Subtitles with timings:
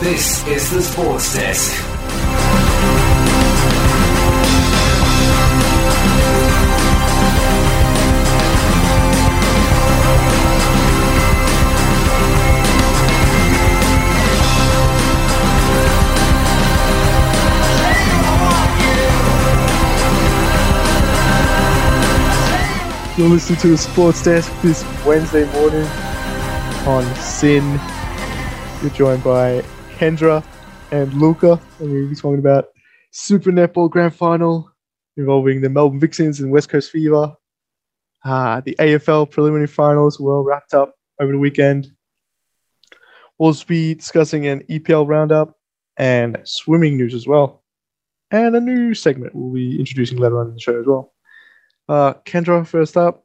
[0.00, 1.84] This is the Sports Desk.
[23.18, 25.84] You're listening to the Sports Desk this Wednesday morning
[26.86, 27.80] on SYN.
[28.80, 29.64] You're joined by
[29.98, 30.44] Kendra
[30.92, 32.68] and Luca, and we'll be talking about
[33.10, 34.70] Super Netball Grand Final
[35.16, 37.34] involving the Melbourne Vixens and West Coast Fever.
[38.24, 41.88] Uh, the AFL preliminary finals well wrapped up over the weekend.
[43.40, 45.56] We'll be discussing an EPL roundup
[45.96, 47.64] and swimming news as well.
[48.30, 51.12] And a new segment we'll be introducing later on in the show as well.
[51.88, 53.24] Uh, Kendra, first up,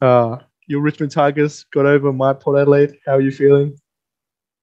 [0.00, 0.36] uh,
[0.68, 2.96] your Richmond Tigers got over my Port Adelaide.
[3.06, 3.76] How are you feeling?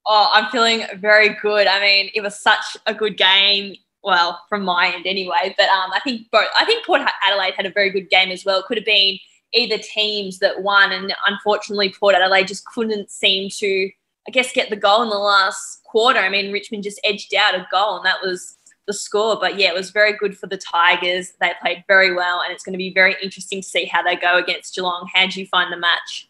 [0.05, 1.67] Oh, I'm feeling very good.
[1.67, 3.75] I mean, it was such a good game.
[4.01, 5.53] Well, from my end anyway.
[5.57, 6.47] But um, I think both.
[6.57, 8.59] I think Port Adelaide had a very good game as well.
[8.59, 9.19] It could have been
[9.53, 13.89] either teams that won, and unfortunately, Port Adelaide just couldn't seem to,
[14.27, 16.19] I guess, get the goal in the last quarter.
[16.19, 18.55] I mean, Richmond just edged out a goal, and that was
[18.87, 19.37] the score.
[19.39, 21.33] But yeah, it was very good for the Tigers.
[21.41, 24.15] They played very well, and it's going to be very interesting to see how they
[24.15, 25.09] go against Geelong.
[25.13, 26.29] How did you find the match?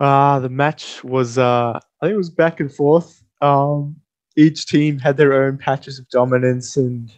[0.00, 3.22] Uh, the match was, uh, I think it was back and forth.
[3.40, 3.96] Um,
[4.36, 7.12] each team had their own patches of dominance, and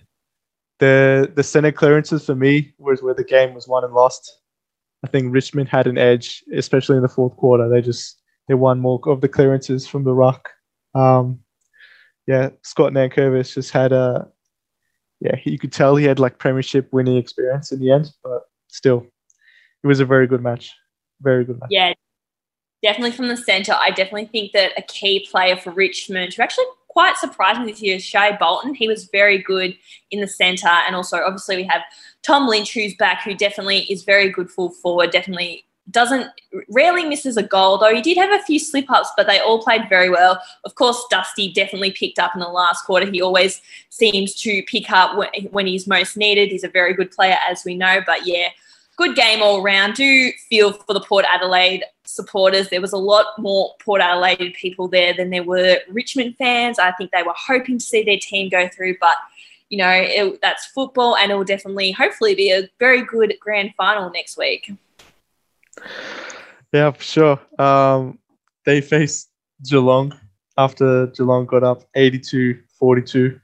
[0.78, 4.40] the the center clearances for me was where the game was won and lost.
[5.02, 7.68] I think Richmond had an edge, especially in the fourth quarter.
[7.68, 10.50] They just they won more of the clearances from the ruck.
[10.94, 11.40] Um,
[12.26, 14.28] yeah, Scott Nankervis just had a
[15.20, 19.06] yeah, you could tell he had like premiership winning experience in the end, but still,
[19.82, 20.72] it was a very good match.
[21.22, 21.68] Very good match.
[21.70, 21.94] Yeah,
[22.84, 23.72] definitely from the centre.
[23.72, 27.80] I definitely think that a key player for Richmond, who actually quite surprised me this
[27.80, 28.74] year, is Shai Bolton.
[28.74, 29.74] He was very good
[30.10, 31.80] in the centre, and also obviously we have
[32.22, 35.10] Tom Lynch, who's back, who definitely is very good full forward.
[35.10, 36.28] Definitely doesn't
[36.70, 39.62] rarely misses a goal though he did have a few slip ups but they all
[39.62, 43.60] played very well of course dusty definitely picked up in the last quarter he always
[43.90, 45.14] seems to pick up
[45.50, 48.48] when he's most needed he's a very good player as we know but yeah
[48.96, 53.26] good game all round do feel for the port adelaide supporters there was a lot
[53.38, 57.78] more port adelaide people there than there were richmond fans i think they were hoping
[57.78, 59.16] to see their team go through but
[59.70, 63.72] you know it, that's football and it will definitely hopefully be a very good grand
[63.76, 64.70] final next week
[66.72, 67.40] Yeah, for sure.
[67.58, 68.18] Um,
[68.64, 69.30] they faced
[69.62, 70.18] Geelong
[70.58, 73.40] after Geelong got up 82-42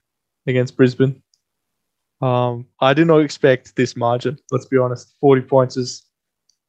[0.47, 1.22] against Brisbane.
[2.20, 4.37] Um, I did not expect this margin.
[4.50, 5.15] Let's be honest.
[5.20, 6.04] 40 points is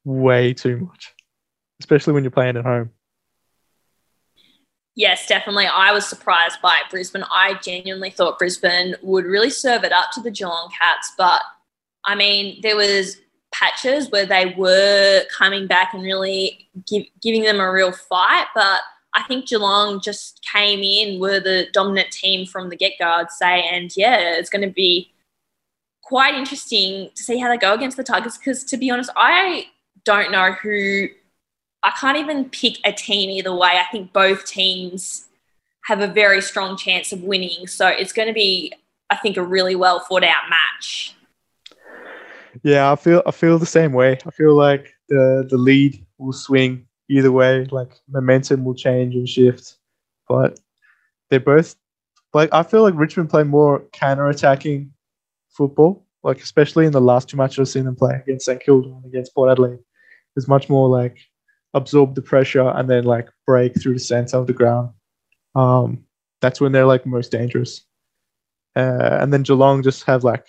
[0.05, 1.13] way too much,
[1.81, 2.91] especially when you're playing at home.
[4.95, 5.67] Yes, definitely.
[5.67, 7.23] I was surprised by Brisbane.
[7.31, 11.41] I genuinely thought Brisbane would really serve it up to the Geelong Cats, but
[12.05, 13.17] I mean, there was
[13.51, 18.47] patches where they were coming back and really give, giving them a real fight.
[18.55, 18.79] But
[19.13, 23.31] I think Geelong just came in, were the dominant team from the get go, I'd
[23.31, 23.63] say.
[23.63, 25.11] And yeah, it's going to be
[26.01, 29.67] quite interesting to see how they go against the Tigers because, to be honest, I
[30.05, 31.07] don't know who.
[31.83, 33.69] I can't even pick a team either way.
[33.69, 35.27] I think both teams
[35.85, 37.67] have a very strong chance of winning.
[37.67, 38.73] So it's going to be,
[39.09, 41.15] I think, a really well thought out match.
[42.63, 44.19] Yeah, I feel I feel the same way.
[44.25, 47.65] I feel like the the lead will swing either way.
[47.65, 49.77] Like momentum will change and shift,
[50.27, 50.59] but
[51.29, 51.75] they're both
[52.33, 54.91] like I feel like Richmond play more counter attacking
[55.49, 56.05] football.
[56.23, 59.05] Like especially in the last two matches I've seen them play against St Kilda and
[59.05, 59.79] against Port Adelaide,
[60.35, 61.17] it's much more like
[61.73, 64.89] absorb the pressure and then like break through the center of the ground.
[65.55, 66.03] Um,
[66.41, 67.85] that's when they're like most dangerous.
[68.75, 70.47] Uh, and then Geelong just have like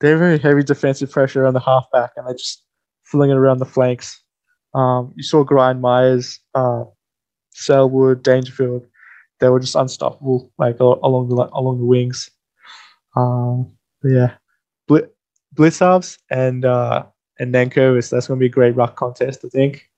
[0.00, 2.62] they're very heavy defensive pressure on the halfback, and they just
[3.04, 4.22] fling it around the flanks.
[4.74, 6.84] Um, you saw Gryan Miers, uh,
[7.54, 8.86] Selwood, Dangerfield.
[9.40, 12.30] They were just unstoppable, like along the along the wings.
[13.16, 13.72] Um,
[14.02, 14.34] yeah,
[14.88, 15.10] Bl-
[15.54, 17.04] Blicavs and uh,
[17.38, 18.10] and Nankervis.
[18.10, 19.88] That's going to be a great ruck contest, I think.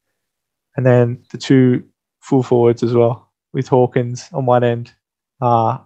[0.78, 1.82] And then the two
[2.20, 4.92] full forwards as well, with Hawkins on one end,
[5.40, 5.78] uh,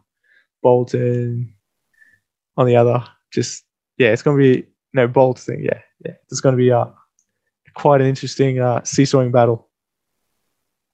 [0.63, 1.55] Bolton
[2.59, 3.03] on the other.
[3.33, 3.65] Just
[3.97, 5.65] yeah, it's going to be no Bolton thing.
[5.65, 6.85] Yeah, yeah, it's going to be uh,
[7.73, 9.71] quite an interesting uh, seesawing battle.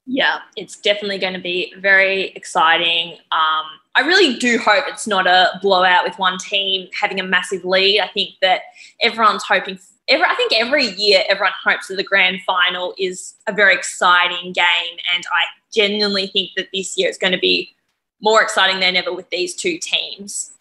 [0.06, 3.14] Yeah, it's definitely going to be very exciting.
[3.32, 3.64] Um,
[3.96, 7.98] I really do hope it's not a blowout with one team having a massive lead.
[7.98, 8.60] I think that
[9.02, 13.52] everyone's hoping every, I think every year everyone hopes that the grand final is a
[13.52, 15.44] very exciting game, and I
[15.74, 17.74] genuinely think that this year is going to be
[18.20, 20.52] more exciting than ever with these two teams.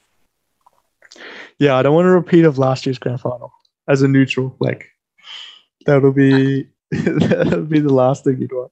[1.60, 3.52] Yeah, I don't want to repeat of last year's grand final
[3.88, 4.56] as a neutral.
[4.60, 4.90] Like
[5.86, 8.72] that'll be that'll be the last thing you'd want.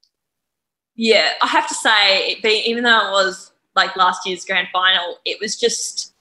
[0.95, 5.39] Yeah, I have to say, even though it was like last year's grand final, it
[5.42, 6.13] was just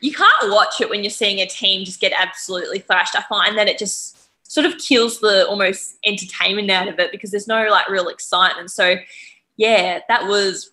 [0.00, 3.16] you can't watch it when you're seeing a team just get absolutely thrashed.
[3.16, 7.30] I find that it just sort of kills the almost entertainment out of it because
[7.30, 8.70] there's no like real excitement.
[8.70, 8.96] So
[9.56, 10.70] yeah, that was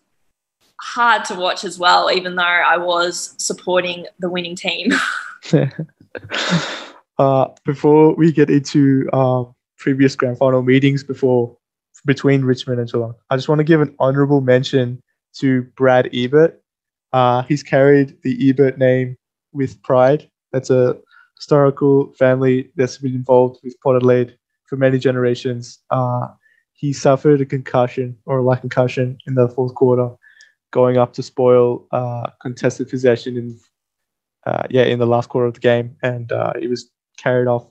[0.82, 4.92] hard to watch as well, even though I was supporting the winning team.
[7.18, 9.44] uh, before we get into uh,
[9.78, 11.58] previous grand final meetings before
[12.06, 15.02] between Richmond and Geelong, I just want to give an honourable mention
[15.38, 16.62] to Brad Ebert.
[17.16, 19.16] Uh, he's carried the Ebert name
[19.54, 20.30] with pride.
[20.52, 20.98] That's a
[21.38, 25.80] historical family that's been involved with Port Adelaide for many generations.
[25.92, 26.28] Uh,
[26.74, 30.10] he suffered a concussion or a light concussion in the fourth quarter,
[30.72, 33.58] going up to spoil uh, contested possession in
[34.46, 37.66] uh, yeah in the last quarter of the game, and uh, he was carried off,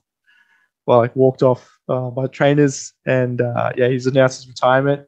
[0.87, 3.43] well, like walked off uh, by trainers, and
[3.76, 5.06] yeah, he's announced his retirement.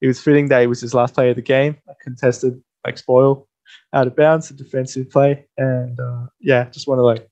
[0.00, 2.98] It was fitting that he was his last play of the game, a contested like
[2.98, 3.48] spoil
[3.92, 5.98] out of bounds, a defensive play, and
[6.40, 7.28] yeah, just want to like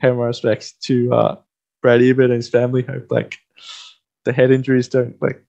[0.00, 1.38] pay my respects to
[1.80, 2.82] Brad Ebert and his family.
[2.82, 3.38] Hope like
[4.24, 5.44] the head injuries don't like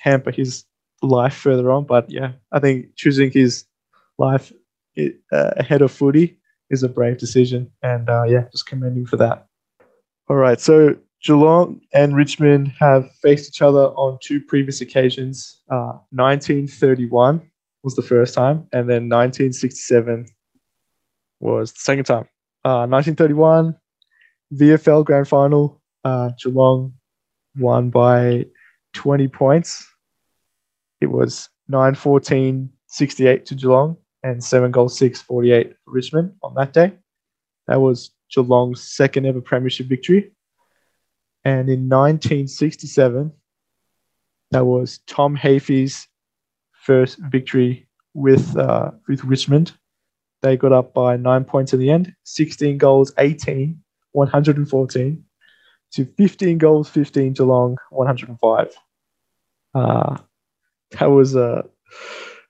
[0.00, 0.64] hamper his
[1.02, 1.84] life further on.
[1.84, 3.64] But yeah, I think choosing his
[4.18, 4.52] life
[4.98, 6.38] uh, ahead of footy
[6.70, 9.46] is a brave decision, and uh, yeah, just commend him for that.
[10.28, 15.60] All right, so Geelong and Richmond have faced each other on two previous occasions.
[15.70, 17.42] Uh, 1931
[17.82, 20.26] was the first time, and then 1967
[21.40, 22.28] was the second time.
[22.64, 23.74] Uh, 1931
[24.54, 25.80] VFL Grand Final.
[26.04, 26.94] Uh, Geelong
[27.56, 28.46] won by
[28.94, 29.86] 20 points.
[31.00, 36.54] It was 9 14 68 to Geelong and 7 goals 6 48 for Richmond on
[36.54, 36.92] that day.
[37.66, 40.32] That was Geelong's second ever premiership victory.
[41.44, 43.32] And in 1967,
[44.50, 46.08] that was Tom Hafey's
[46.80, 49.72] first victory with uh, with Richmond.
[50.42, 53.78] They got up by nine points in the end, 16 goals, 18,
[54.12, 55.24] 114
[55.92, 58.74] to 15 goals, 15 Geelong, 105.
[59.74, 60.16] Uh,
[60.98, 61.64] that was a,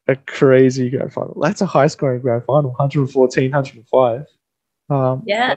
[0.07, 1.39] a crazy grand final.
[1.41, 4.27] That's a high scoring grand final, 114, 105.
[4.89, 5.55] Um, yeah.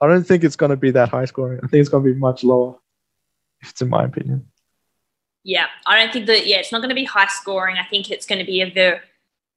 [0.00, 1.60] I don't think it's going to be that high scoring.
[1.62, 2.76] I think it's going to be much lower,
[3.60, 4.46] if it's in my opinion.
[5.46, 7.76] Yeah, I don't think that, yeah, it's not going to be high scoring.
[7.78, 8.98] I think it's going to be a very,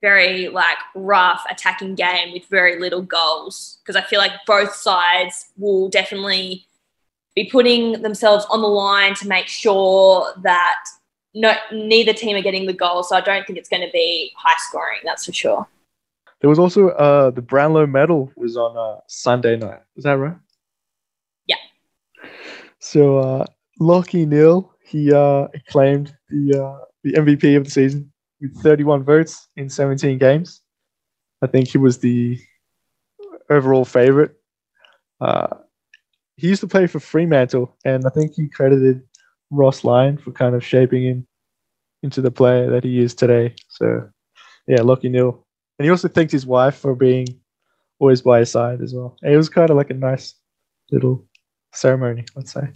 [0.01, 5.47] very like rough attacking game with very little goals because I feel like both sides
[5.57, 6.68] will definitely
[7.36, 10.78] be putting themselves on the line to make sure that
[11.33, 13.02] no, neither team are getting the goal.
[13.02, 14.99] So I don't think it's going to be high scoring.
[15.04, 15.68] That's for sure.
[16.42, 19.81] There was also uh, the Brownlow Medal was on uh, Sunday night.
[19.95, 20.37] Is that right?
[21.47, 21.57] Yeah.
[22.78, 23.45] So uh,
[23.81, 29.47] Lachie Neale he uh, claimed the uh, the MVP of the season with 31 votes
[29.55, 30.61] in 17 games.
[31.41, 32.37] I think he was the
[33.49, 34.35] overall favorite.
[35.21, 35.47] Uh,
[36.37, 39.01] he used to play for Fremantle, and I think he credited
[39.51, 41.27] Ross Lyon for kind of shaping him
[42.01, 43.55] into the player that he is today.
[43.67, 44.09] So,
[44.67, 45.45] yeah, Lachie Neale.
[45.77, 47.27] And he also thanked his wife for being
[47.99, 49.17] always by his side as well.
[49.21, 50.35] And it was kind of like a nice
[50.91, 51.25] little
[51.73, 52.69] ceremony, let's say.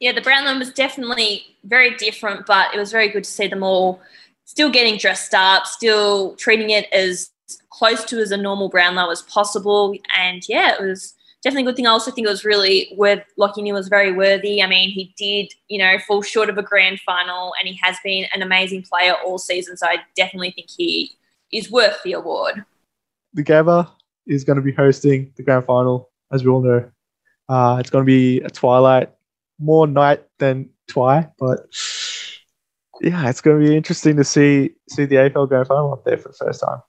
[0.00, 3.62] Yeah, the Brownlow was definitely very different, but it was very good to see them
[3.62, 4.00] all
[4.44, 7.30] still getting dressed up, still treating it as
[7.70, 9.94] close to as a normal Brownlow as possible.
[10.16, 11.86] And yeah, it was definitely a good thing.
[11.86, 14.62] I also think it was really worth Lachie Neale was very worthy.
[14.62, 17.96] I mean, he did, you know, fall short of a grand final and he has
[18.02, 19.76] been an amazing player all season.
[19.76, 21.16] So I definitely think he
[21.52, 22.64] is worth the award.
[23.34, 23.90] The Gabba
[24.26, 26.90] is going to be hosting the grand final, as we all know.
[27.48, 29.10] Uh, it's going to be a twilight,
[29.58, 31.60] more night than twi, but
[33.00, 36.16] yeah, it's going to be interesting to see see the AFL grand final up there
[36.16, 36.80] for the first time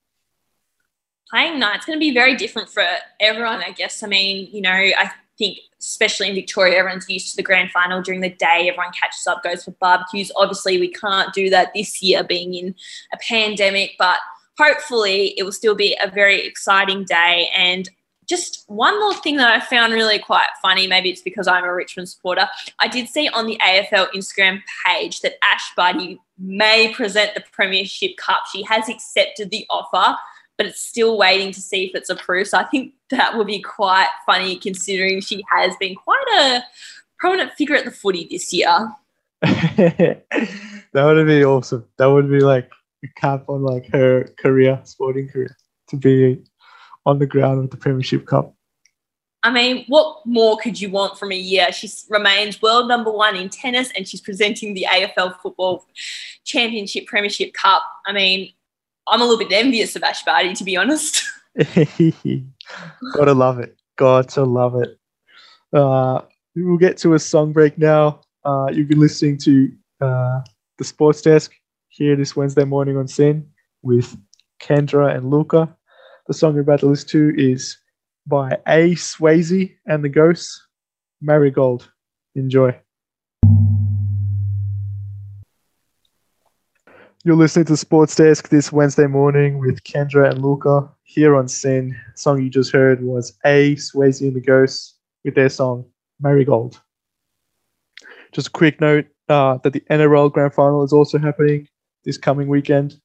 [1.30, 2.84] playing night, it's going to be very different for
[3.20, 4.04] everyone, I guess.
[4.04, 8.02] I mean, you know, I think especially in Victoria, everyone's used to the grand final
[8.02, 8.70] during the day.
[8.70, 10.32] Everyone catches up, goes for barbecues.
[10.36, 12.76] Obviously, we can't do that this year, being in
[13.14, 14.20] a pandemic, but
[14.58, 17.50] hopefully, it will still be a very exciting day.
[17.56, 17.90] And
[18.28, 21.74] just one more thing that I found really quite funny, maybe it's because I'm a
[21.74, 22.48] Richmond supporter.
[22.80, 28.18] I did see on the AFL Instagram page that Ash Barty may present the Premiership
[28.18, 28.44] Cup.
[28.52, 30.18] She has accepted the offer
[30.58, 32.50] but it's still waiting to see if it's approved.
[32.50, 36.64] So I think that would be quite funny considering she has been quite a
[37.20, 38.92] prominent figure at the footy this year.
[39.42, 40.24] that
[40.94, 41.86] would be awesome.
[41.98, 42.72] That would be like
[43.04, 45.56] a cap on like her career, sporting career,
[45.90, 46.44] to be
[47.08, 48.54] on the ground with the Premiership Cup.
[49.42, 51.72] I mean, what more could you want from a year?
[51.72, 55.86] She remains world number one in tennis and she's presenting the AFL Football
[56.44, 57.82] Championship Premiership Cup.
[58.06, 58.52] I mean,
[59.08, 61.24] I'm a little bit envious of Ash Barty, to be honest.
[63.16, 63.78] Gotta love it.
[63.96, 65.00] Got to love it.
[65.72, 66.22] Uh,
[66.56, 68.20] we'll get to a song break now.
[68.44, 69.72] Uh, you've been listening to
[70.02, 70.42] uh,
[70.78, 71.54] the Sports Desk
[71.88, 73.48] here this Wednesday morning on SYN
[73.82, 74.18] with
[74.60, 75.77] Kendra and Luca.
[76.28, 77.78] The song you're about to listen to is
[78.26, 78.96] by A.
[78.96, 80.68] Swayze and the Ghosts,
[81.22, 81.90] Marigold.
[82.36, 82.78] Enjoy.
[87.24, 91.90] You're listening to Sports Desk this Wednesday morning with Kendra and Luca here on SYN.
[91.92, 93.76] The song you just heard was A.
[93.76, 95.86] Swayze and the Ghosts with their song
[96.20, 96.82] Marigold.
[98.34, 101.70] Just a quick note uh, that the NRL Grand Final is also happening
[102.04, 103.00] this coming weekend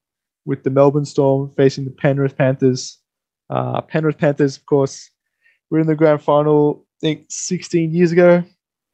[0.45, 2.99] with the Melbourne Storm facing the Penrith Panthers.
[3.52, 5.11] Uh, Penrith Panthers, of course,
[5.71, 8.42] were in the Grand Final, I think, 16 years ago,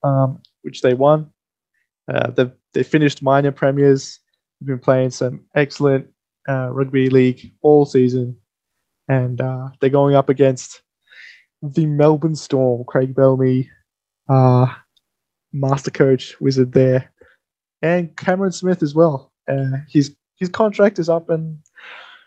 [0.02, 1.30] um, which they won.
[2.12, 4.18] Uh, they they finished minor premiers.
[4.60, 6.08] They've been playing some excellent
[6.48, 8.36] uh, rugby league all season,
[9.08, 10.82] and uh, they're going up against
[11.62, 12.84] the Melbourne Storm.
[12.84, 13.70] Craig Bellamy,
[14.28, 14.66] uh,
[15.52, 17.12] master coach, wizard there,
[17.80, 19.32] and Cameron Smith as well.
[19.48, 21.60] Uh, his his contract is up in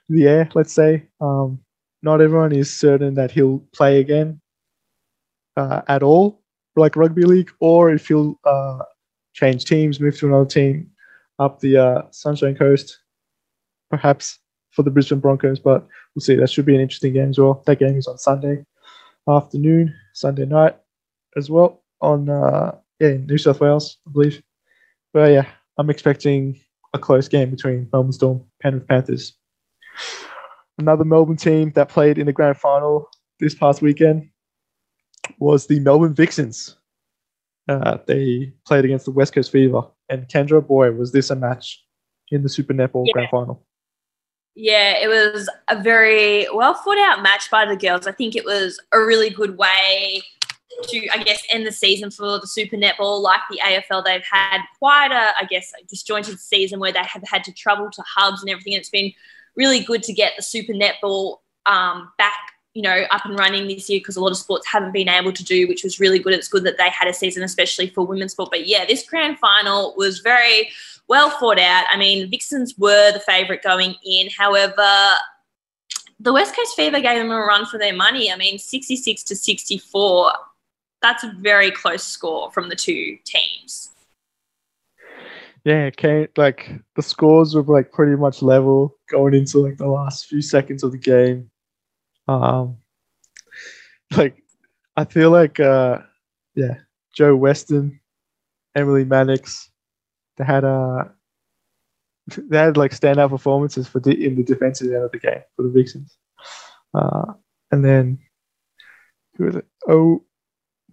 [0.08, 0.50] the air.
[0.54, 1.60] Let's say um,
[2.04, 4.42] not everyone is certain that he'll play again
[5.58, 6.42] uh, at all,
[6.76, 8.80] like rugby league, or if he'll uh,
[9.34, 10.90] change teams, move to another team
[11.40, 13.00] up the uh, Sunshine Coast,
[13.90, 14.40] perhaps
[14.72, 15.60] for the Brisbane Broncos.
[15.60, 16.36] But we'll see.
[16.36, 17.64] That should be an interesting game as well.
[17.66, 18.66] That game is on Sunday
[19.28, 20.78] afternoon, Sunday night
[21.38, 24.42] as well on uh, yeah New South Wales, I believe.
[25.14, 25.46] But yeah,
[25.78, 26.60] I'm expecting
[26.94, 29.34] a close game between Melbourne Storm, Penrith Panthers.
[30.82, 33.08] Another Melbourne team that played in the grand final
[33.40, 34.30] this past weekend
[35.38, 36.78] was the Melbourne Vixens.
[37.70, 41.86] Uh, they played against the West Coast Fever, and Kendra, boy, was this a match
[42.32, 43.14] in the Super Netball Yeah.
[43.14, 43.64] Grand Final.
[44.56, 48.08] Yeah, it was a very well thought out match by the girls.
[48.08, 50.24] I think it was a really good way
[50.88, 53.22] to, I guess, end the season for the Super Netball.
[53.22, 57.24] Like the AFL, they've had quite a, I guess, a disjointed season where they have
[57.30, 58.74] had to travel to hubs and everything.
[58.74, 59.14] It's been
[59.56, 63.90] really good to get the Super Netball um, back, you know, up and running this
[63.90, 66.34] year because a lot of sports haven't been able to do, which was really good.
[66.34, 68.50] It's good that they had a season, especially for women's sport.
[68.52, 70.70] But yeah, this grand final was very
[71.08, 71.86] well thought out.
[71.90, 74.30] I mean, Vixens were the favourite going in.
[74.38, 75.16] However,
[76.20, 78.32] the West Coast Fever gave them a run for their money.
[78.32, 80.32] I mean, 66 to 64.
[81.02, 83.91] That's a very close score from the two teams.
[85.64, 89.88] Yeah, it came like the scores were like pretty much level going into like the
[89.88, 91.52] last few seconds of the game.
[92.28, 92.78] Um,
[94.18, 94.42] like
[94.98, 96.00] I feel like uh,
[96.56, 96.78] yeah,
[97.16, 98.00] Jo Weston,
[98.76, 99.70] Emily Mannix,
[100.38, 101.06] they had uh
[102.38, 105.64] they had like standout performances for the, in the defensive end of the game for
[105.64, 106.18] the Vixens.
[106.94, 107.34] Uh,
[107.72, 108.20] and then
[109.36, 109.66] who was it?
[109.88, 110.24] Oh,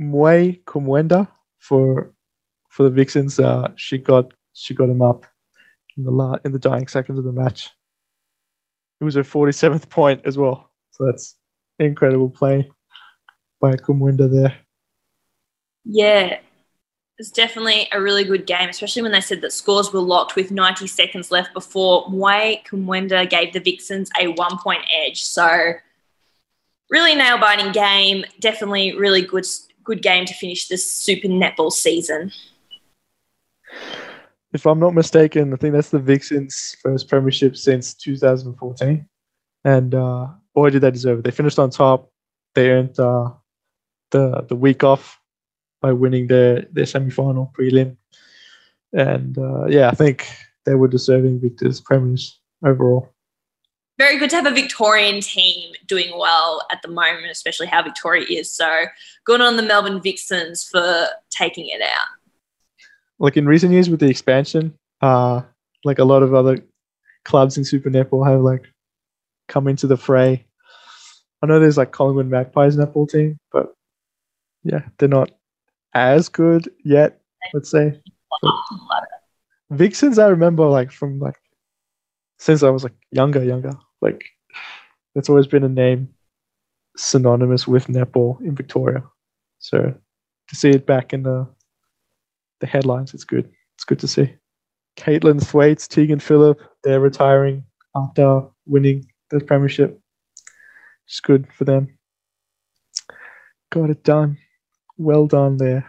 [0.01, 2.13] Mwai Kumwenda for
[2.71, 3.39] for the Vixens.
[3.39, 5.27] Uh, she got she got him up
[5.97, 7.71] in the la- in the dying seconds of the match.
[9.01, 10.71] It was her 47th point as well.
[10.91, 11.37] So that's
[11.79, 12.69] incredible play
[13.61, 14.57] by Kumwenda there.
[15.85, 16.39] Yeah,
[17.19, 20.51] it's definitely a really good game, especially when they said that scores were locked with
[20.51, 25.25] 90 seconds left before Mwai Kumwenda gave the Vixens a one point edge.
[25.25, 25.73] So,
[26.91, 28.25] really nail biting game.
[28.41, 29.47] Definitely really good,
[29.83, 32.33] good game to finish this Super Netball season.
[34.59, 39.07] If I'm not mistaken, I think that's the Vixens' first premiership since 2014.
[39.65, 41.25] And uh, boy, did they deserve it.
[41.25, 42.11] They finished on top.
[42.57, 43.31] They earned uh,
[44.11, 45.21] the the week off
[45.81, 47.97] by winning their, their semi final prelim.
[48.93, 50.27] And uh, yeah, I think
[50.67, 53.15] they were deserving victors, premiers overall.
[53.97, 58.27] Very good to have a Victorian team doing well at the moment, especially how Victoria
[58.29, 58.51] is.
[58.51, 58.87] So,
[59.25, 62.18] good on the Melbourne Vixens for taking it out.
[63.19, 65.43] Like in recent years with the expansion, uh,
[65.85, 66.59] like a lot of other
[67.25, 68.65] clubs in Super Netball have like
[69.49, 70.45] come into the fray.
[71.43, 73.75] I know there's like Collingwood Magpies netball team, but
[74.65, 75.31] yeah, they're not
[75.95, 77.21] as good yet.
[77.55, 78.01] Let's say
[79.71, 80.19] Vixens.
[80.19, 81.37] I remember like from like
[82.39, 83.73] since I was like younger, younger.
[84.01, 84.25] Like
[85.15, 86.09] that's always been a name
[86.97, 89.05] synonymous with netball in Victoria.
[89.59, 89.95] So
[90.49, 91.49] to see it back in the
[92.61, 93.51] the headlines, it's good.
[93.77, 94.35] It's good to see.
[94.97, 100.01] Caitlin Thwaites, Tegan Philip, they're retiring after winning the premiership.
[101.07, 101.97] It's good for them.
[103.71, 104.39] Got it done.
[104.97, 105.89] Well done there.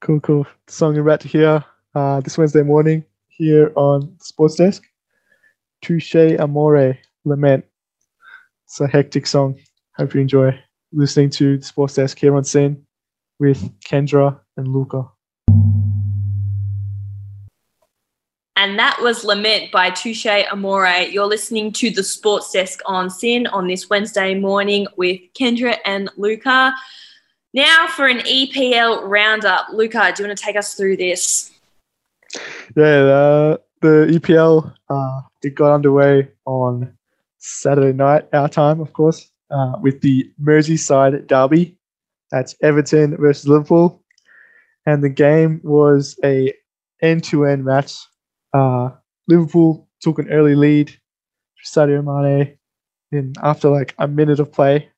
[0.00, 0.46] Cool, cool.
[0.66, 4.84] The song you're about to hear uh, this Wednesday morning here on Sports Desk.
[5.80, 7.64] Touche Amore, Lament.
[8.64, 9.58] It's a hectic song.
[9.96, 10.58] Hope you enjoy
[10.92, 12.84] listening to Sports Desk here on SYN
[13.38, 15.04] with Kendra and Luca.
[18.64, 20.86] And that was Lament by Touche Amore.
[21.10, 26.08] You're listening to the Sports Desk on SYN on this Wednesday morning with Kendra and
[26.16, 26.74] Luca.
[27.52, 29.66] Now for an EPL roundup.
[29.70, 31.52] Luca, do you want to take us through this?
[32.74, 36.96] Yeah, uh, the EPL uh, it got underway on
[37.36, 41.76] Saturday night, our time, of course, uh, with the Merseyside derby.
[42.30, 44.02] That's Everton versus Liverpool,
[44.86, 46.54] and the game was a
[47.02, 47.94] end-to-end match
[48.54, 48.90] uh,
[49.28, 50.96] Liverpool took an early lead
[51.64, 52.56] Sadio Mane
[53.12, 54.88] in after like a minute of play,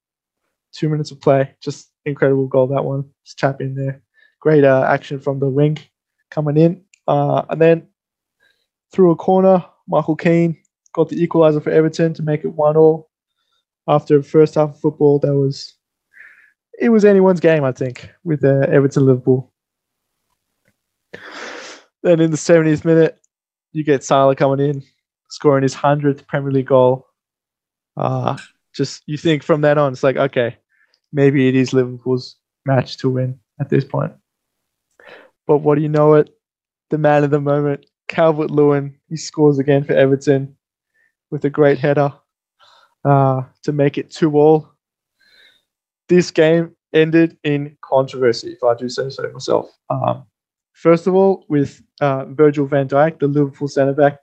[0.72, 1.54] two minutes of play.
[1.60, 3.04] Just incredible goal that one.
[3.25, 4.02] Just tap in there.
[4.40, 5.78] Great uh, action from the wing
[6.30, 7.88] coming in, uh, and then
[8.92, 10.56] through a corner, Michael Keane
[10.92, 13.10] got the equaliser for Everton to make it one all.
[13.88, 15.75] After first half of football, that was
[16.78, 19.52] it was anyone's game, I think, with uh, Everton Liverpool.
[22.02, 23.18] Then in the 70th minute,
[23.76, 24.82] you get Salah coming in,
[25.28, 27.06] scoring his hundredth Premier League goal.
[27.97, 28.39] Uh,
[28.75, 30.56] just you think from then on, it's like okay,
[31.12, 34.12] maybe it is Liverpool's match to win at this point.
[35.47, 36.30] But what do you know it?
[36.89, 40.56] The man of the moment, Calvert Lewin, he scores again for Everton
[41.30, 42.12] with a great header
[43.04, 44.71] uh, to make it two all.
[46.08, 49.69] This game ended in controversy, if I do say so myself.
[49.91, 50.25] Um,
[50.76, 54.19] First of all, with uh, Virgil van Dijk, the Liverpool centre back,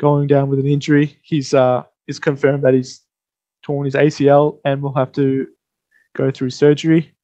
[0.00, 3.02] going down with an injury, he's uh, is confirmed that he's
[3.62, 5.46] torn his ACL and will have to
[6.16, 7.14] go through surgery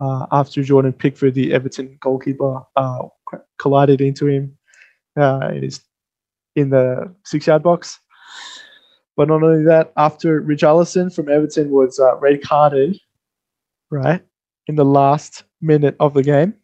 [0.00, 3.04] uh, after Jordan Pickford, the Everton goalkeeper, uh,
[3.56, 4.58] collided into him
[5.16, 5.52] uh,
[6.56, 8.00] in, the six-yard box.
[9.16, 12.98] But not only that, after Richarlison from Everton was uh, red carded,
[13.90, 14.22] right,
[14.66, 16.54] in the last minute of the game,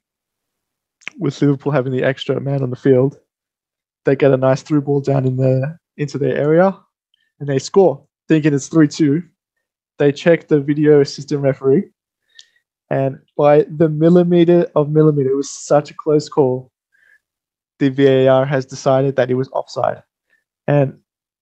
[1.19, 3.19] with Liverpool having the extra man on the field,
[4.05, 6.77] they get a nice through ball down in the into their area,
[7.40, 9.23] and they score, thinking it's three two.
[9.99, 11.85] They check the video assistant referee,
[12.90, 16.71] and by the millimeter of millimeter, it was such a close call.
[17.79, 20.03] The VAR has decided that it was offside,
[20.67, 20.99] and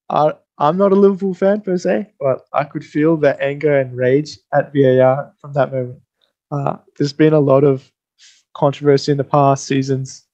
[0.08, 3.96] I, I'm not a Liverpool fan per se, but I could feel the anger and
[3.96, 6.00] rage at VAR from that moment.
[6.50, 7.90] Uh, there's been a lot of
[8.54, 10.26] controversy in the past seasons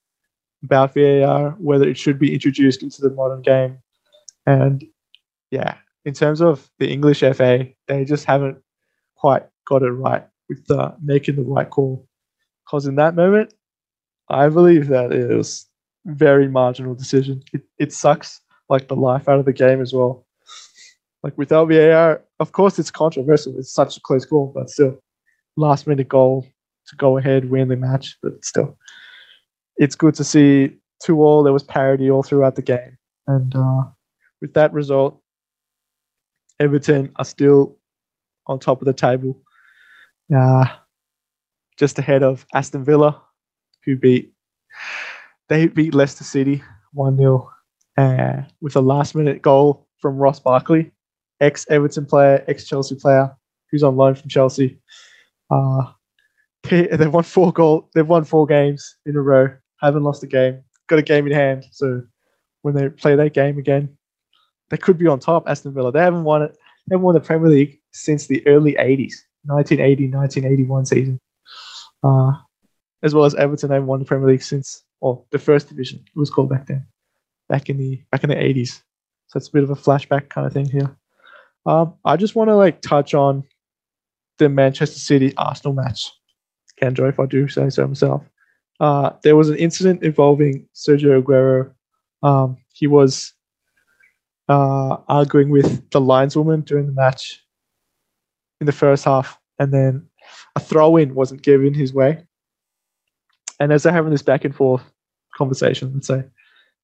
[0.64, 3.78] about VAR, whether it should be introduced into the modern game.
[4.46, 4.85] And
[5.50, 8.59] yeah, in terms of the English FA, they just haven't
[9.16, 12.07] quite got it right with uh, making the right call.
[12.66, 13.54] Because in that moment,
[14.28, 15.66] I believe that it was
[16.07, 17.42] very marginal decision.
[17.52, 20.26] It, it sucks like the life out of the game as well.
[21.22, 23.59] Like without VAR, of course it's controversial.
[23.59, 24.98] It's such a close call, but still,
[25.57, 26.46] last minute goal
[26.88, 28.16] to go ahead, win the match.
[28.22, 28.77] But still,
[29.77, 31.42] it's good to see two all.
[31.42, 33.85] There was parity all throughout the game, and uh,
[34.40, 35.20] with that result,
[36.61, 37.77] Everton are still
[38.46, 39.40] on top of the table,
[40.35, 40.66] uh,
[41.79, 43.20] just ahead of Aston Villa,
[43.85, 44.33] who beat
[45.48, 47.51] they beat Leicester City one 0
[47.96, 50.92] uh, with a last minute goal from Ross Barkley,
[51.40, 53.35] ex Everton player, ex Chelsea player,
[53.70, 54.79] who's on loan from Chelsea.
[55.51, 55.92] Uh,
[56.64, 57.88] they've won four goal.
[57.94, 59.55] They've won four games in a row.
[59.81, 60.62] Haven't lost a game.
[60.88, 61.64] Got a game in hand.
[61.71, 62.03] So
[62.62, 63.97] when they play that game again,
[64.71, 65.49] they could be on top.
[65.49, 65.92] Aston Villa.
[65.92, 66.57] They haven't won it.
[66.87, 71.21] They haven't won the Premier League since the early '80s, 1980, 1981 season.
[72.03, 72.33] Uh,
[73.03, 76.01] as well as Everton, they won the Premier League since, well, the first division.
[76.05, 76.87] It was called back then,
[77.49, 78.83] back in the back in the '80s.
[79.29, 80.97] So it's a bit of a flashback kind of thing here.
[81.66, 83.44] Um, I just want to like touch on
[84.38, 86.11] the Manchester City Arsenal match.
[86.81, 88.23] Kendra, if I do say so myself.
[88.81, 91.73] Uh, there was an incident involving Sergio Aguero.
[92.23, 93.33] Um, he was
[94.49, 97.45] uh, arguing with the lineswoman during the match
[98.61, 100.07] in the first half, and then
[100.57, 102.25] a throw in wasn't given his way.
[103.61, 104.83] And as they're having this back and forth
[105.37, 106.25] conversation, let's say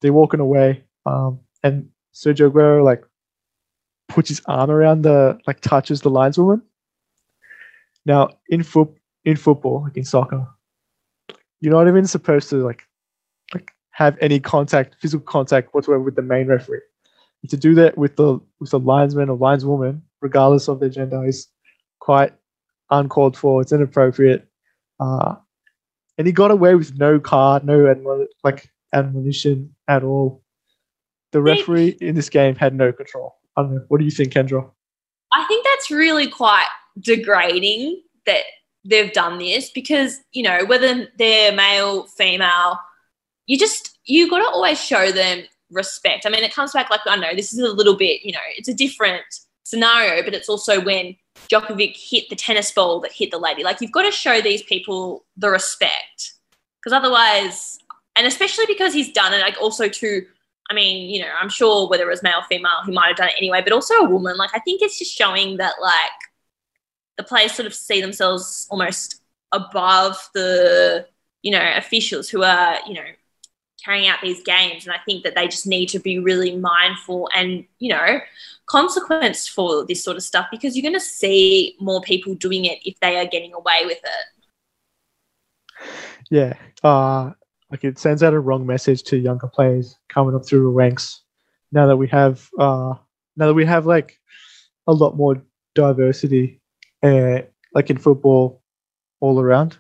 [0.01, 3.05] they're walking away, um, and Sergio Aguero like
[4.09, 6.63] puts his arm around the like touches the lineswoman.
[8.05, 8.91] Now in foot
[9.25, 10.47] in football, like in soccer,
[11.61, 12.83] you're not even supposed to like
[13.53, 16.81] like have any contact, physical contact whatsoever with the main referee.
[17.43, 21.25] And to do that with the with the linesman or lineswoman, regardless of their gender,
[21.25, 21.49] is
[22.01, 22.33] quite
[22.91, 23.61] uncalled for.
[23.63, 24.49] It's inappropriate.
[25.01, 25.37] Uh,
[26.19, 30.43] and he got away with no card, no admon- like admonition at all.
[31.33, 33.35] The referee in this game had no control.
[33.57, 33.85] I don't know.
[33.89, 34.71] What do you think, Kendra?
[35.33, 36.69] I think that's really quite
[37.01, 38.45] degrading that
[38.85, 42.79] they've done this because, you know, whether they're male, female,
[43.47, 46.27] you just, you got to always show them respect.
[46.27, 48.39] I mean, it comes back like, I know this is a little bit, you know,
[48.57, 49.25] it's a different
[49.65, 51.17] scenario, but it's also when
[51.49, 53.65] Djokovic hit the tennis ball that hit the lady.
[53.65, 56.35] Like, you've got to show these people the respect
[56.81, 57.79] because otherwise,
[58.17, 60.27] and especially because he's done it, like, also to,
[60.71, 63.17] I mean, you know, I'm sure whether it was male or female, he might have
[63.17, 64.37] done it anyway, but also a woman.
[64.37, 65.95] Like, I think it's just showing that, like,
[67.17, 69.23] the players sort of see themselves almost
[69.53, 71.07] above the,
[71.43, 73.05] you know, officials who are, you know,
[73.85, 74.87] carrying out these games.
[74.87, 78.21] And I think that they just need to be really mindful and, you know,
[78.67, 82.79] consequence for this sort of stuff because you're going to see more people doing it
[82.85, 85.87] if they are getting away with it.
[86.31, 86.55] Yeah.
[86.83, 87.33] Uh,
[87.71, 91.23] like it sends out a wrong message to younger players coming up through the ranks.
[91.73, 92.95] Now that we have, uh,
[93.37, 94.19] now that we have like
[94.87, 95.43] a lot more
[95.75, 96.61] diversity,
[97.05, 97.43] uh,
[97.75, 98.63] like in football,
[99.21, 99.79] all around.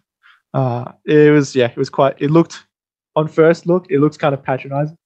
[0.52, 2.14] Uh, it was yeah, it was quite.
[2.20, 2.64] It looked
[3.16, 4.98] on first look, it looks kind of patronizing.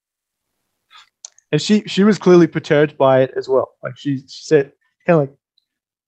[1.51, 3.71] And she she was clearly perturbed by it as well.
[3.81, 4.71] Like she, she said,
[5.07, 5.37] kind of like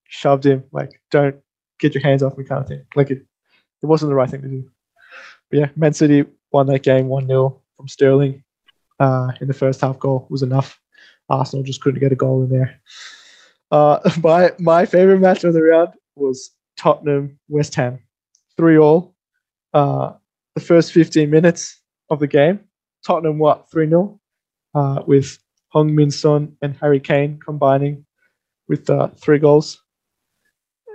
[0.07, 1.37] shoved him, like don't
[1.79, 2.85] get your hands off me, kind of thing.
[2.95, 3.25] Like it,
[3.81, 4.69] it wasn't the right thing to do.
[5.49, 8.43] But yeah, Man City won that game one 0 from Sterling.
[8.99, 10.79] Uh, in the first half, goal was enough.
[11.27, 12.79] Arsenal just couldn't get a goal in there.
[13.71, 17.99] Uh, my my favorite match of the round was Tottenham West Ham,
[18.55, 19.15] three all.
[19.73, 20.13] Uh,
[20.55, 21.81] the first 15 minutes,
[22.11, 22.59] of the game.
[23.03, 24.19] Tottenham what 3 0
[24.75, 25.39] uh, with
[25.73, 28.05] Heung-min Son and Harry Kane combining
[28.67, 29.81] with uh, three goals.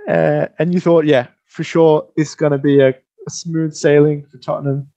[0.07, 4.25] Uh, and you thought, yeah, for sure, it's going to be a, a, smooth sailing
[4.25, 4.89] for Tottenham.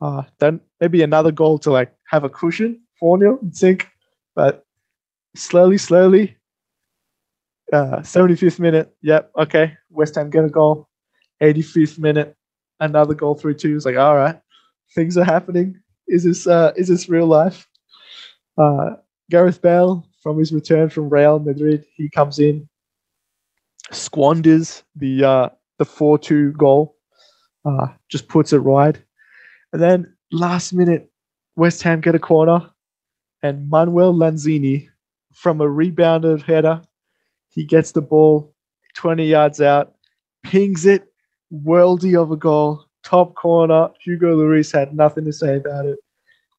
[0.00, 3.86] Uh, then maybe another goal to like have a cushion, 4 0, you think.
[4.34, 4.64] But
[5.36, 6.36] slowly, slowly,
[7.72, 10.88] uh, 75th minute, yep, okay, West Ham get a goal.
[11.42, 12.36] 85th minute,
[12.80, 13.74] another goal through two.
[13.74, 14.38] It's like, all right,
[14.94, 15.80] things are happening.
[16.06, 17.66] Is this uh, is this real life?
[18.58, 18.90] Uh,
[19.30, 22.68] Gareth Bale, from his return from Real Madrid, he comes in,
[23.90, 26.96] squanders the uh, the four two goal,
[27.64, 29.02] uh, just puts it wide,
[29.72, 31.10] and then last minute,
[31.56, 32.70] West Ham get a corner,
[33.42, 34.88] and Manuel Lanzini,
[35.32, 36.82] from a rebounded header,
[37.52, 38.54] he gets the ball
[38.94, 39.94] twenty yards out,
[40.42, 41.12] pings it,
[41.52, 43.88] worldy of a goal, top corner.
[44.00, 45.98] Hugo Lloris had nothing to say about it.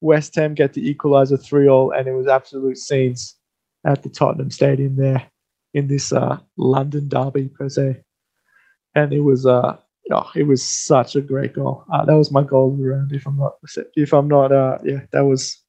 [0.01, 3.35] West Ham get the equaliser 3 all, and it was absolute scenes
[3.85, 5.31] at the Tottenham Stadium there
[5.73, 8.01] in this uh, London derby, per se.
[8.95, 9.77] And it was uh,
[10.11, 11.85] oh, it was such a great goal.
[11.91, 13.53] Uh, that was my goal of the round, if I'm not,
[13.95, 15.59] if I'm not, uh, yeah, that was.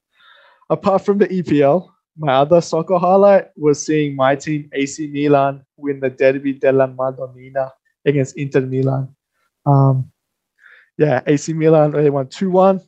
[0.71, 6.01] Apart from the EPL, my other soccer highlight was seeing my team AC Milan win
[6.01, 7.71] the Derby della Madonnina
[8.07, 9.15] against Inter Milan.
[9.67, 10.13] Um,
[10.97, 12.81] yeah, AC Milan, they won 2 1.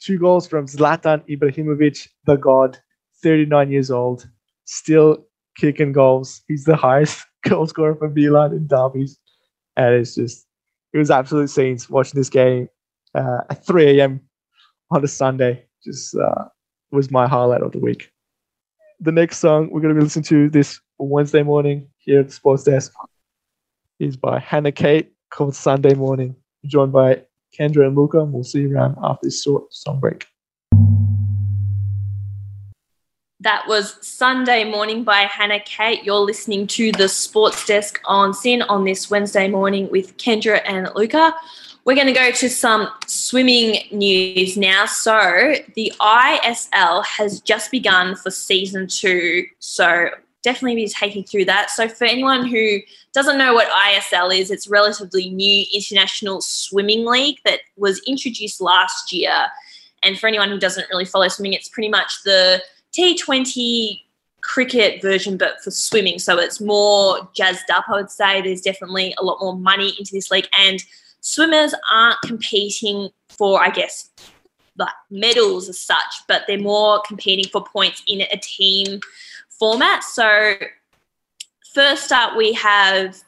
[0.00, 2.78] Two goals from Zlatan Ibrahimovic, the god,
[3.22, 4.28] 39 years old,
[4.66, 5.24] still
[5.56, 6.42] kicking goals.
[6.48, 9.18] He's the highest goal scorer for Milan in derbies.
[9.76, 10.46] And it's just,
[10.92, 12.68] it was absolute scenes watching this game
[13.14, 14.20] uh, at 3 a.m.
[14.90, 15.64] on a Sunday.
[15.82, 16.44] Just uh,
[16.90, 18.10] was my highlight of the week.
[19.00, 22.32] The next song we're going to be listening to this Wednesday morning here at the
[22.32, 22.94] Sports Desk
[23.98, 27.22] is by Hannah Kate called Sunday Morning, joined by
[27.56, 30.26] Kendra and Luca, and we'll see you around after this short song break.
[33.40, 36.02] That was Sunday Morning by Hannah Kate.
[36.02, 40.88] You're listening to the Sports Desk on SYN on this Wednesday morning with Kendra and
[40.94, 41.34] Luca.
[41.86, 44.86] We're going to go to some swimming news now.
[44.86, 49.46] So, the ISL has just begun for season two.
[49.60, 50.08] So,
[50.42, 51.70] definitely be taking through that.
[51.70, 52.80] So, for anyone who
[53.14, 59.12] doesn't know what ISL is, it's relatively new international swimming league that was introduced last
[59.12, 59.46] year.
[60.02, 62.64] And for anyone who doesn't really follow swimming, it's pretty much the
[62.98, 64.02] T20
[64.40, 66.18] cricket version, but for swimming.
[66.18, 68.42] So it's more jazzed up, I would say.
[68.42, 70.82] There's definitely a lot more money into this league, and
[71.26, 74.10] swimmers aren't competing for, I guess,
[74.78, 79.00] like medals as such, but they're more competing for points in a team
[79.58, 80.04] format.
[80.04, 80.54] So
[81.74, 83.20] first up, we have,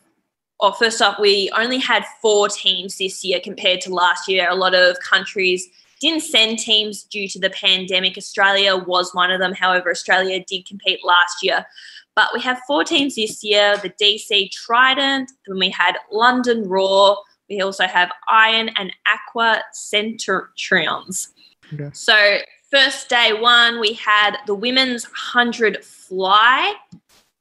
[0.60, 4.48] or first up, we only had four teams this year compared to last year.
[4.48, 5.68] A lot of countries
[6.00, 8.16] didn't send teams due to the pandemic.
[8.16, 9.54] Australia was one of them.
[9.54, 11.66] However, Australia did compete last year.
[12.14, 17.16] But we have four teams this year the DC Trident, then we had London Roar,
[17.48, 21.28] we also have Iron and Aqua Centurions.
[21.72, 21.90] Okay.
[21.92, 22.38] So,
[22.70, 26.74] first day one, we had the women's 100 fly.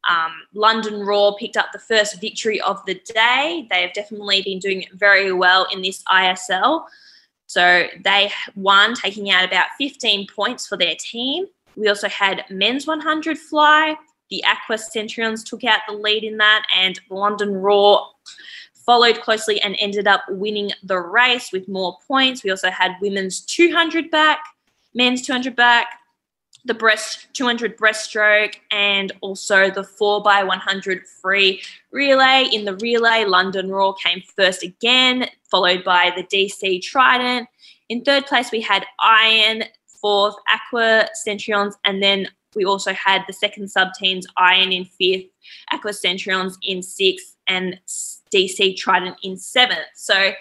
[0.09, 3.67] Um, London Roar picked up the first victory of the day.
[3.69, 6.85] They have definitely been doing very well in this ISL.
[7.47, 11.45] So they won, taking out about 15 points for their team.
[11.75, 13.95] We also had men's 100 fly.
[14.29, 18.07] The Aqua Centurions took out the lead in that, and London Roar
[18.87, 22.43] followed closely and ended up winning the race with more points.
[22.43, 24.39] We also had women's 200 back,
[24.95, 25.87] men's 200 back,
[26.63, 32.47] the breast 200 breaststroke, and also the 4x100 free relay.
[32.51, 37.47] In the relay, London Roar came first again, followed by the DC Trident.
[37.89, 39.63] In third place, we had Iron,
[40.01, 45.25] fourth, Aqua Centurions, and then we also had the second sub teams, Iron in fifth,
[45.71, 47.79] Aqua Centurions in sixth, and
[48.31, 49.87] DC Trident in seventh.
[49.95, 50.31] So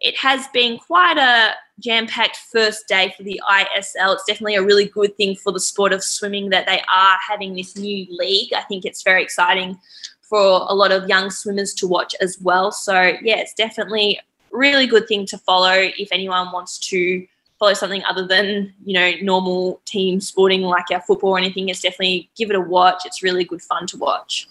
[0.00, 4.14] it has been quite a jam packed first day for the ISL.
[4.14, 7.54] It's definitely a really good thing for the sport of swimming that they are having
[7.54, 8.52] this new league.
[8.52, 9.78] I think it's very exciting
[10.22, 12.72] for a lot of young swimmers to watch as well.
[12.72, 14.18] So, yeah, it's definitely
[14.50, 17.26] really good thing to follow if anyone wants to
[17.58, 21.68] follow something other than, you know, normal team sporting like our football or anything.
[21.68, 23.06] It's definitely give it a watch.
[23.06, 24.48] It's really good fun to watch.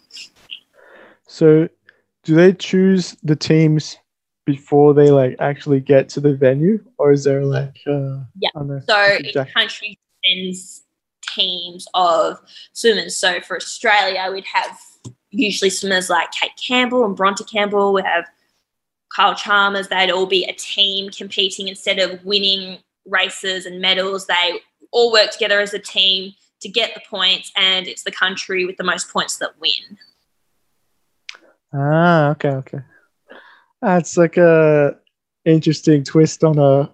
[1.27, 1.67] So,
[2.23, 3.97] do they choose the teams
[4.45, 8.49] before they like actually get to the venue, or is there like uh, Yeah.
[8.55, 10.83] Know, So each country sends
[11.21, 12.39] teams of
[12.73, 13.15] swimmers.
[13.17, 14.79] So for Australia, we'd have
[15.29, 17.93] usually swimmers like Kate Campbell and Bronte Campbell.
[17.93, 18.25] We have
[19.15, 19.87] Kyle Chalmers.
[19.87, 24.27] They'd all be a team competing instead of winning races and medals.
[24.27, 24.59] They
[24.91, 28.77] all work together as a team to get the points, and it's the country with
[28.77, 29.97] the most points that win.
[31.73, 32.79] Ah, okay, okay.
[33.81, 34.97] That's like a
[35.45, 36.91] interesting twist on a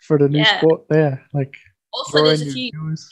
[0.00, 0.58] for the new Yeah.
[0.58, 1.24] sport there.
[1.32, 1.54] Like
[1.92, 3.08] Also, there's a few viewers.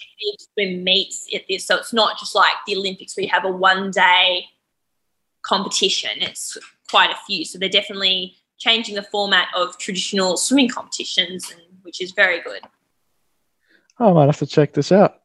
[0.57, 1.67] meets at this.
[1.67, 4.47] So it's not just like the Olympics where you have a one day
[5.43, 6.11] competition.
[6.17, 6.57] It's
[6.91, 7.45] quite a few.
[7.45, 12.61] So they're definitely changing the format of traditional swimming competitions, and, which is very good.
[13.99, 15.20] Oh, I might have to check this out.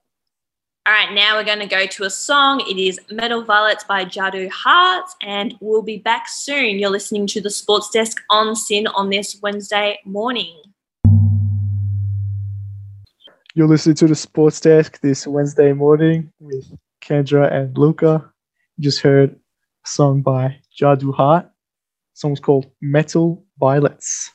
[0.88, 2.62] All right, now we're going to go to a song.
[2.70, 6.78] It is Metal Violets by Jadu Hearts, and we'll be back soon.
[6.78, 10.62] You're listening to the Sports Desk on SYN on this Wednesday morning.
[13.56, 16.72] You're listening to the Sports Desk this Wednesday morning with
[17.02, 18.32] Kendra and Luca.
[18.78, 21.46] You just heard a song by Jadu Heart.
[21.46, 21.50] The
[22.14, 24.30] song's called Metal Violets.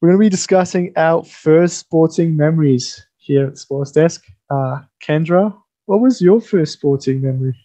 [0.00, 4.24] We're going to be discussing our first sporting memories here at Sports Desk.
[4.50, 7.56] Uh, Kendra, what was your first sporting memory?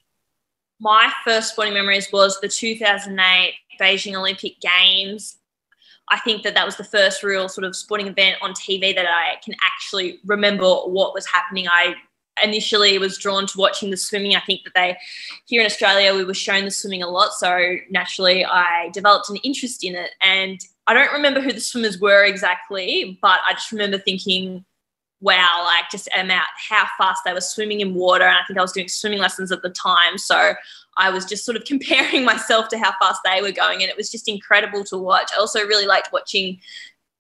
[0.80, 5.38] my first sporting memories was the 2008 Beijing Olympic Games.
[6.10, 9.08] I think that that was the first real sort of sporting event on TV that
[9.08, 11.67] I can actually remember what was happening.
[11.67, 11.95] I
[12.43, 14.36] initially was drawn to watching the swimming.
[14.36, 14.98] I think that they,
[15.45, 17.34] here in Australia, we were shown the swimming a lot.
[17.34, 20.12] So naturally, I developed an interest in it.
[20.21, 24.63] And I don't remember who the swimmers were exactly, but I just remember thinking,
[25.21, 28.25] wow, like just about how fast they were swimming in water.
[28.25, 30.17] And I think I was doing swimming lessons at the time.
[30.17, 30.54] So
[30.97, 33.82] I was just sort of comparing myself to how fast they were going.
[33.82, 35.32] And it was just incredible to watch.
[35.36, 36.60] I also really liked watching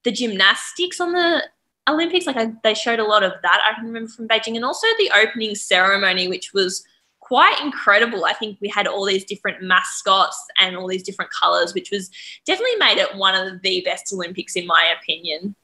[0.03, 1.43] the gymnastics on the
[1.87, 2.27] Olympics.
[2.27, 4.55] Like I, they showed a lot of that, I can remember from Beijing.
[4.55, 6.83] And also the opening ceremony, which was
[7.21, 8.25] quite incredible.
[8.25, 12.11] I think we had all these different mascots and all these different colors, which was
[12.45, 15.55] definitely made it one of the best Olympics, in my opinion.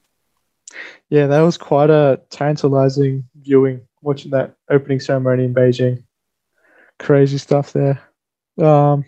[1.10, 6.04] Yeah, that was quite a tantalizing viewing watching that opening ceremony in Beijing.
[7.00, 8.02] Crazy stuff there.
[8.62, 9.06] Um,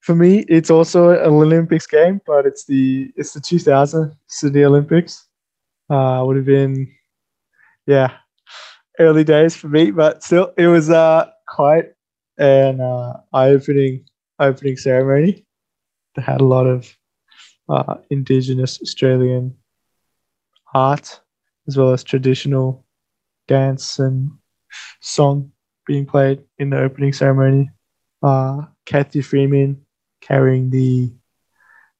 [0.00, 5.26] for me, it's also an Olympics game, but it's the it's the 2000 Sydney Olympics.
[5.90, 6.90] Uh, would have been,
[7.86, 8.10] yeah,
[8.98, 11.92] early days for me, but still, it was uh quite
[12.38, 14.04] an uh, eye-opening
[14.38, 15.46] opening ceremony.
[16.16, 16.92] They had a lot of
[17.68, 19.56] uh, Indigenous Australian
[20.74, 21.20] art
[21.68, 22.84] as well as traditional
[23.48, 24.30] dance and
[25.00, 25.52] song
[25.86, 27.70] being played in the opening ceremony.
[28.22, 29.84] Uh, Cathy Freeman
[30.20, 31.12] carrying the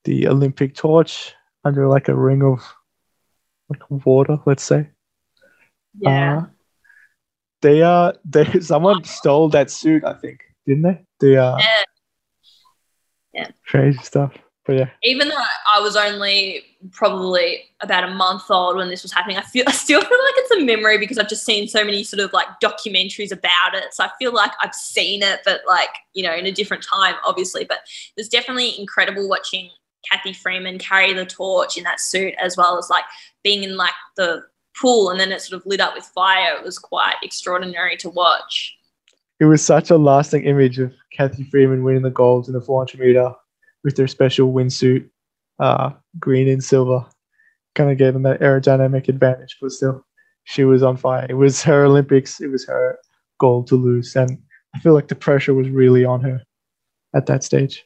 [0.04, 1.34] the Olympic torch
[1.64, 2.60] under like a ring of
[3.68, 4.88] like water, let's say.
[5.98, 6.38] Yeah.
[6.38, 6.46] Uh,
[7.62, 11.04] they uh they someone stole that suit, I think, didn't they?
[11.20, 11.58] the uh,
[13.32, 13.48] Yeah.
[13.66, 14.32] crazy stuff.
[14.66, 15.34] But yeah, even though
[15.72, 19.72] I was only probably about a month old when this was happening, I feel I
[19.72, 22.46] still feel like it's a memory because I've just seen so many sort of like
[22.62, 23.92] documentaries about it.
[23.92, 27.14] So I feel like I've seen it, but like you know, in a different time,
[27.26, 27.64] obviously.
[27.64, 27.78] But
[28.16, 29.70] it was definitely incredible watching
[30.10, 33.04] Cathy Freeman carry the torch in that suit, as well as like
[33.42, 34.42] being in like the
[34.80, 36.56] pool and then it sort of lit up with fire.
[36.56, 38.76] It was quite extraordinary to watch.
[39.40, 43.00] it was such a lasting image of Cathy Freeman winning the gold in the 400
[43.00, 43.32] meter
[43.82, 45.08] with their special windsuit,
[45.58, 47.04] uh, green and silver.
[47.74, 50.04] Kind of gave them that aerodynamic advantage, but still,
[50.44, 51.26] she was on fire.
[51.28, 52.40] It was her Olympics.
[52.40, 52.98] It was her
[53.40, 54.38] gold to lose, and
[54.74, 56.42] I feel like the pressure was really on her
[57.14, 57.84] at that stage.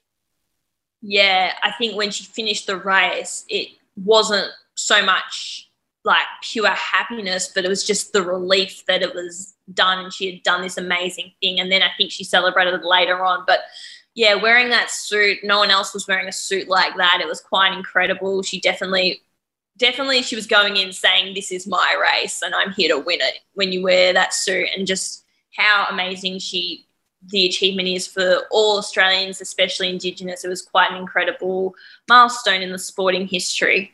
[1.01, 5.71] yeah, I think when she finished the race, it wasn't so much
[6.05, 10.33] like pure happiness, but it was just the relief that it was done and she
[10.33, 11.61] had done this amazing thing.
[11.61, 13.45] And then I think she celebrated later on.
[13.47, 13.61] But
[14.19, 17.21] yeah, wearing that suit, no one else was wearing a suit like that.
[17.23, 18.43] It was quite incredible.
[18.43, 19.23] She definitely,
[19.77, 23.21] definitely, she was going in saying, This is my race and I'm here to win
[23.21, 25.25] it when you wear that suit and just
[25.57, 26.89] how amazing she
[27.29, 30.45] the achievement is for all Australians, especially Indigenous.
[30.45, 31.77] It was quite an incredible
[32.09, 33.93] milestone in the sporting history.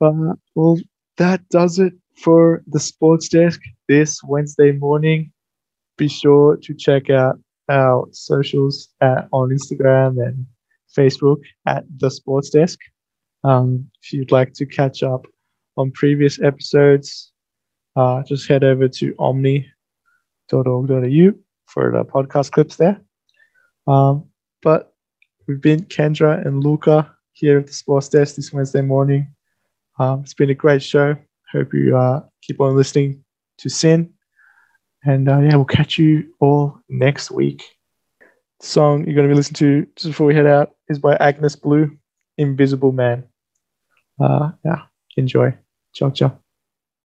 [0.00, 0.14] But
[0.56, 0.80] well,
[1.18, 5.30] that does it for the sports desk this Wednesday morning.
[5.96, 10.46] Be sure to check out our socials at, on Instagram and
[10.96, 12.78] Facebook at the sports desk.
[13.44, 15.26] Um, if you'd like to catch up
[15.76, 17.32] on previous episodes,
[17.96, 19.68] uh, just head over to omni.org.au
[21.66, 23.00] for the podcast clips there.
[23.86, 24.24] Um,
[24.62, 24.94] but
[25.46, 29.28] we've been Kendra and Luca here at the sports desk this Wednesday morning.
[29.98, 31.16] Um, it's been a great show.
[31.52, 33.24] Hope you uh, keep on listening
[33.58, 34.15] to SYN.
[35.06, 37.62] And uh, yeah, we'll catch you all next week.
[38.60, 41.14] The song you're going to be listening to just before we head out is by
[41.16, 41.96] Agnes Blue,
[42.36, 43.24] Invisible Man.
[44.20, 44.82] Uh, yeah,
[45.16, 45.56] enjoy.
[45.94, 46.45] Ciao, ciao.